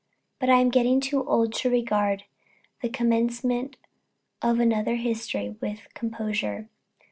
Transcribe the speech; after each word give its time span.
But 0.39 0.49
I 0.49 0.55
am 0.55 0.69
getting 0.71 0.99
too 0.99 1.23
old 1.27 1.53
to 1.57 1.69
regard 1.69 2.23
the 2.81 2.89
commencement 2.89 3.75
of 4.41 4.59
another 4.59 4.95
history 4.95 5.55
with 5.61 5.89
composure. 5.93 6.69